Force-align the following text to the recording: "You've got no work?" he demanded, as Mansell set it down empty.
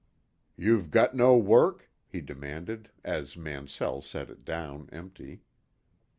"You've 0.57 0.89
got 0.89 1.15
no 1.15 1.37
work?" 1.37 1.91
he 2.07 2.21
demanded, 2.21 2.89
as 3.03 3.37
Mansell 3.37 4.01
set 4.01 4.31
it 4.31 4.43
down 4.43 4.89
empty. 4.91 5.43